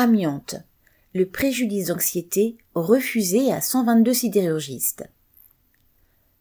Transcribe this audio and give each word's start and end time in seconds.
Amiante. 0.00 0.54
Le 1.12 1.26
préjudice 1.26 1.88
d'anxiété 1.88 2.56
refusé 2.76 3.52
à 3.52 3.60
122 3.60 4.12
sidérurgistes. 4.12 5.02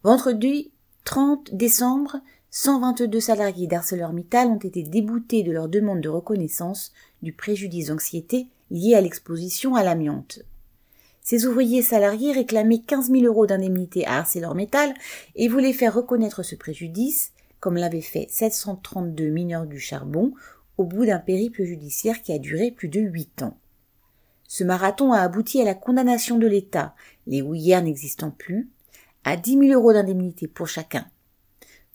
Vendredi 0.03 0.69
30 1.05 1.55
décembre, 1.55 2.17
122 2.51 3.19
salariés 3.19 3.65
d'ArcelorMittal 3.65 4.49
ont 4.49 4.59
été 4.59 4.83
déboutés 4.83 5.41
de 5.41 5.51
leur 5.51 5.69
demande 5.69 6.01
de 6.01 6.09
reconnaissance 6.09 6.93
du 7.23 7.33
préjudice 7.33 7.87
d'anxiété 7.87 8.45
lié 8.69 8.93
à 8.93 9.01
l'exposition 9.01 9.73
à 9.73 9.83
l'amiante. 9.83 10.37
Ces 11.23 11.47
ouvriers 11.47 11.81
salariés 11.81 12.33
réclamaient 12.33 12.83
15 12.85 13.09
000 13.09 13.23
euros 13.23 13.47
d'indemnité 13.47 14.05
à 14.05 14.19
ArcelorMittal 14.19 14.93
et 15.35 15.47
voulaient 15.47 15.73
faire 15.73 15.95
reconnaître 15.95 16.43
ce 16.43 16.53
préjudice, 16.53 17.31
comme 17.59 17.77
l'avaient 17.77 18.01
fait 18.01 18.27
732 18.29 19.29
mineurs 19.29 19.65
du 19.65 19.79
charbon 19.79 20.33
au 20.77 20.83
bout 20.83 21.05
d'un 21.05 21.19
périple 21.19 21.63
judiciaire 21.63 22.21
qui 22.21 22.33
a 22.33 22.39
duré 22.39 22.71
plus 22.71 22.89
de 22.89 22.99
huit 22.99 23.41
ans. 23.41 23.57
Ce 24.47 24.63
marathon 24.63 25.11
a 25.11 25.19
abouti 25.19 25.61
à 25.61 25.65
la 25.65 25.75
condamnation 25.75 26.37
de 26.37 26.47
l'État, 26.47 26.95
les 27.25 27.41
houillères 27.41 27.83
n'existant 27.83 28.31
plus, 28.31 28.69
à 29.23 29.35
10 29.35 29.59
000 29.59 29.65
euros 29.73 29.91
d'indemnité 29.91 30.47
pour 30.47 30.67
chacun. 30.67 31.05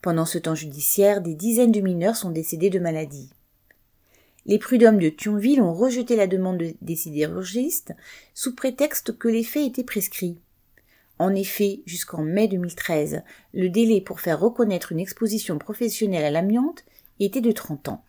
Pendant 0.03 0.27
ce 0.27 0.37
temps 0.37 0.55
judiciaire, 0.55 1.23
des 1.23 1.35
dizaines 1.35 1.73
de 1.73 1.81
mineurs 1.81 2.17
sont 2.17 2.31
décédés 2.31 2.71
de 2.71 2.79
maladie. 2.79 3.31
Les 4.45 4.59
prud'hommes 4.59 4.99
de 4.99 5.09
Thionville 5.09 5.63
ont 5.63 5.73
rejeté 5.73 6.17
la 6.17 6.27
demande 6.27 6.63
des 6.81 6.97
sidérurgistes 6.97 7.95
sous 8.35 8.55
prétexte 8.55 9.17
que 9.17 9.29
les 9.29 9.45
faits 9.45 9.69
étaient 9.69 9.85
prescrits. 9.85 10.41
En 11.21 11.35
effet, 11.35 11.83
jusqu'en 11.87 12.23
mai 12.23 12.49
2013, 12.49 13.23
le 13.55 13.69
délai 13.69 14.01
pour 14.01 14.21
faire 14.21 14.41
reconnaître 14.41 14.91
une 14.91 14.99
exposition 14.99 15.57
professionnelle 15.59 16.25
à 16.25 16.31
l'amiante 16.33 16.85
était 17.21 17.41
de 17.41 17.53
30 17.53 17.89
ans. 17.89 18.05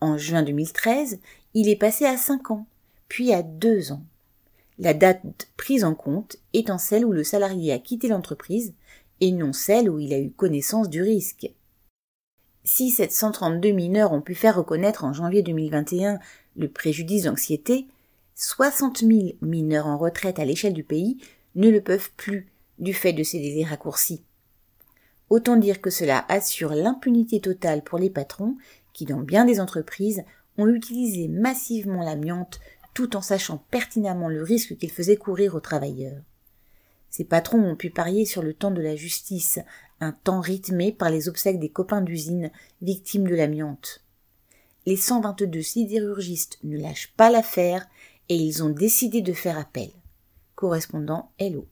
En 0.00 0.16
juin 0.16 0.42
2013, 0.42 1.18
il 1.54 1.68
est 1.68 1.76
passé 1.76 2.04
à 2.04 2.16
5 2.16 2.50
ans, 2.52 2.66
puis 3.08 3.32
à 3.32 3.42
2 3.42 3.92
ans. 3.92 4.02
La 4.78 4.94
date 4.94 5.48
prise 5.56 5.84
en 5.84 5.94
compte 5.94 6.36
étant 6.52 6.78
celle 6.78 7.04
où 7.04 7.12
le 7.12 7.24
salarié 7.24 7.72
a 7.72 7.78
quitté 7.78 8.08
l'entreprise 8.08 8.74
et 9.20 9.32
non 9.32 9.52
celle 9.52 9.90
où 9.90 9.98
il 9.98 10.14
a 10.14 10.20
eu 10.20 10.30
connaissance 10.30 10.88
du 10.88 11.02
risque. 11.02 11.50
Si 12.62 12.90
732 12.90 13.72
mineurs 13.72 14.12
ont 14.12 14.20
pu 14.20 14.34
faire 14.34 14.56
reconnaître 14.56 15.04
en 15.04 15.12
janvier 15.12 15.42
2021 15.42 16.20
le 16.56 16.68
préjudice 16.68 17.24
d'anxiété, 17.24 17.88
60 18.36 18.98
000 18.98 19.20
mineurs 19.42 19.86
en 19.86 19.98
retraite 19.98 20.38
à 20.38 20.44
l'échelle 20.44 20.74
du 20.74 20.84
pays 20.84 21.18
ne 21.56 21.70
le 21.70 21.80
peuvent 21.80 22.10
plus 22.16 22.46
du 22.78 22.94
fait 22.94 23.12
de 23.12 23.24
ces 23.24 23.40
délais 23.40 23.64
raccourcis. 23.64 24.22
Autant 25.30 25.56
dire 25.56 25.80
que 25.80 25.90
cela 25.90 26.24
assure 26.28 26.74
l'impunité 26.74 27.40
totale 27.40 27.82
pour 27.82 27.98
les 27.98 28.10
patrons 28.10 28.54
qui, 28.98 29.04
dans 29.04 29.20
bien 29.20 29.44
des 29.44 29.60
entreprises, 29.60 30.24
ont 30.56 30.66
utilisé 30.66 31.28
massivement 31.28 32.02
l'amiante 32.02 32.58
tout 32.94 33.14
en 33.14 33.22
sachant 33.22 33.64
pertinemment 33.70 34.28
le 34.28 34.42
risque 34.42 34.76
qu'ils 34.76 34.90
faisaient 34.90 35.16
courir 35.16 35.54
aux 35.54 35.60
travailleurs. 35.60 36.20
Ces 37.08 37.22
patrons 37.22 37.62
ont 37.62 37.76
pu 37.76 37.90
parier 37.90 38.24
sur 38.24 38.42
le 38.42 38.54
temps 38.54 38.72
de 38.72 38.82
la 38.82 38.96
justice, 38.96 39.60
un 40.00 40.10
temps 40.10 40.40
rythmé 40.40 40.90
par 40.90 41.10
les 41.10 41.28
obsèques 41.28 41.60
des 41.60 41.68
copains 41.68 42.00
d'usine 42.00 42.50
victimes 42.82 43.28
de 43.28 43.36
l'amiante. 43.36 44.04
Les 44.84 44.96
122 44.96 45.62
sidérurgistes 45.62 46.58
ne 46.64 46.76
lâchent 46.76 47.14
pas 47.16 47.30
l'affaire 47.30 47.86
et 48.28 48.34
ils 48.34 48.64
ont 48.64 48.70
décidé 48.70 49.22
de 49.22 49.32
faire 49.32 49.58
appel. 49.58 49.90
Correspondant 50.56 51.30
Hello. 51.38 51.68